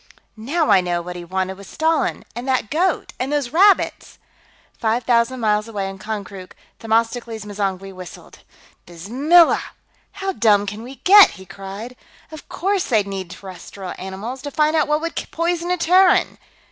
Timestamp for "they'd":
12.85-13.05